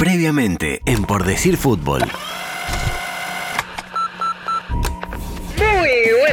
[0.00, 2.02] Previamente en Por Decir Fútbol.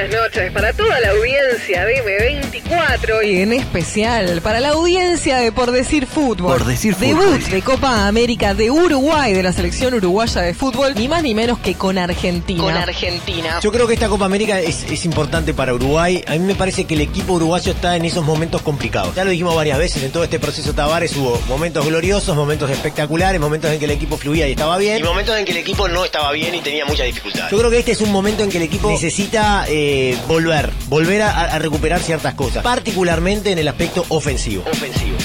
[0.00, 5.52] Buenas noches para toda la audiencia de M24 y en especial para la audiencia de
[5.52, 6.58] Por Decir Fútbol.
[6.58, 7.50] Por Decir Debut Fútbol.
[7.50, 11.58] de Copa América de Uruguay, de la selección uruguaya de fútbol, ni más ni menos
[11.58, 12.62] que con Argentina.
[12.62, 13.60] Con Argentina.
[13.60, 16.24] Yo creo que esta Copa América es, es importante para Uruguay.
[16.26, 19.14] A mí me parece que el equipo uruguayo está en esos momentos complicados.
[19.14, 23.38] Ya lo dijimos varias veces, en todo este proceso Tavares hubo momentos gloriosos, momentos espectaculares,
[23.38, 25.88] momentos en que el equipo fluía y estaba bien, y momentos en que el equipo
[25.88, 27.50] no estaba bien y tenía muchas dificultades.
[27.50, 29.89] Yo creo que este es un momento en que el equipo necesita eh,
[30.28, 34.64] volver, volver a, a recuperar ciertas cosas, particularmente en el aspecto ofensivo.
[34.70, 35.16] Ofensivo.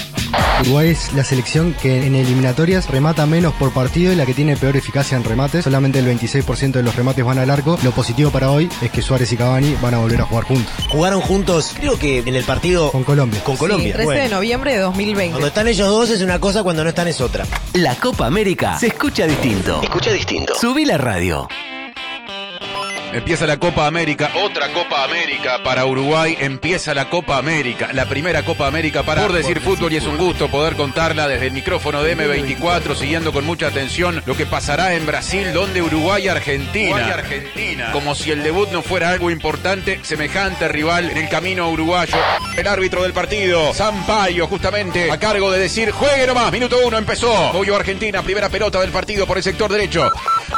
[0.62, 4.56] Uruguay es la selección que en eliminatorias remata menos por partido y la que tiene
[4.58, 5.64] peor eficacia en remates.
[5.64, 7.78] Solamente el 26% de los remates van al arco.
[7.84, 10.74] Lo positivo para hoy es que Suárez y Cavani van a volver a jugar juntos.
[10.90, 13.42] Jugaron juntos, creo que en el partido Con Colombia.
[13.44, 13.88] con Colombia.
[13.88, 15.32] Sí, 13 Bueno, de noviembre de 2020.
[15.32, 17.46] cuando están ellos dos es una cosa, cuando no están es otra.
[17.74, 19.82] La Copa América se escucha distinto.
[19.84, 20.54] Escucha distinto.
[20.60, 21.48] Subí la radio.
[23.16, 28.44] Empieza la Copa América, otra Copa América para Uruguay, empieza la Copa América, la primera
[28.44, 32.04] Copa América para Por decir fútbol y es un gusto poder contarla desde el micrófono
[32.04, 37.06] de M24, siguiendo con mucha atención lo que pasará en Brasil, donde Uruguay Argentina.
[37.06, 37.94] Argentina.
[37.94, 42.18] Como si el debut no fuera algo importante, semejante rival en el camino uruguayo.
[42.58, 47.54] El árbitro del partido, Sampaio, justamente a cargo de decir, juegue nomás, minuto uno empezó.
[47.54, 50.12] Pollo Argentina, primera pelota del partido por el sector derecho.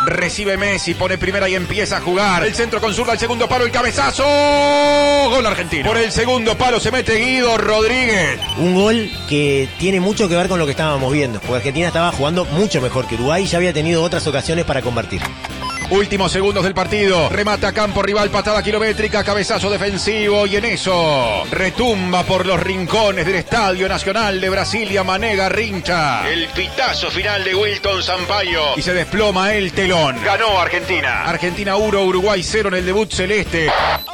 [0.07, 2.46] Recibe Messi, pone primera y empieza a jugar.
[2.47, 4.23] El centro con zurda, el segundo palo, el cabezazo.
[4.23, 5.85] Gol argentino.
[5.85, 8.39] Por el segundo palo se mete Guido Rodríguez.
[8.57, 12.09] Un gol que tiene mucho que ver con lo que estábamos viendo, porque Argentina estaba
[12.13, 15.21] jugando mucho mejor que Uruguay y ya había tenido otras ocasiones para convertir.
[15.89, 17.29] Últimos segundos del partido.
[17.29, 23.35] Remata campo rival, patada kilométrica, cabezazo defensivo y en eso retumba por los rincones del
[23.35, 26.29] Estadio Nacional de Brasilia Manega Rincha.
[26.29, 28.61] El pitazo final de Wilton Sampaio.
[28.75, 30.17] Y se desploma el telón.
[30.25, 31.23] Ganó Argentina.
[31.23, 33.71] Argentina 1, Uruguay 0 en el debut celeste.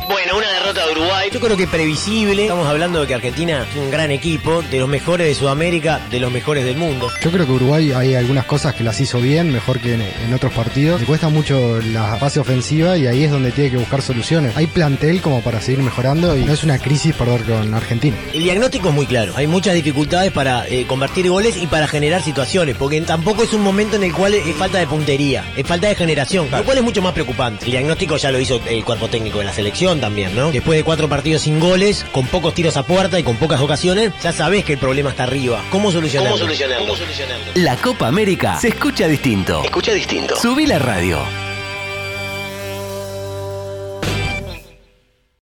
[0.08, 1.30] Bueno, una derrota de Uruguay.
[1.32, 2.44] Yo creo que previsible.
[2.44, 6.20] Estamos hablando de que Argentina es un gran equipo, de los mejores de Sudamérica, de
[6.20, 7.10] los mejores del mundo.
[7.20, 10.34] Yo creo que Uruguay hay algunas cosas que las hizo bien, mejor que en, en
[10.36, 11.00] otros partidos.
[11.00, 14.56] Le cuesta mucho la fase ofensiva y ahí es donde tiene que buscar soluciones.
[14.58, 18.16] Hay plantel como para seguir mejorando y no es una crisis perder con Argentina.
[18.34, 19.34] El diagnóstico es muy claro.
[19.36, 23.62] Hay muchas dificultades para eh, convertir goles y para generar situaciones, porque tampoco es un
[23.62, 26.84] momento en el cual es falta de puntería, es falta de generación, lo cual es
[26.84, 27.66] mucho más preocupante.
[27.66, 30.52] El diagnóstico ya lo hizo el cuerpo técnico de la selección también, ¿no?
[30.52, 34.12] Después de cuatro partidos sin goles, con pocos tiros a puerta y con pocas ocasiones,
[34.22, 35.62] ya sabés que el problema está arriba.
[35.70, 36.38] ¿Cómo solucionarlo?
[36.38, 37.46] ¿Cómo solucionarlo?
[37.56, 39.64] La Copa América se escucha distinto.
[39.64, 40.36] Escucha distinto.
[40.36, 41.20] Subí la radio.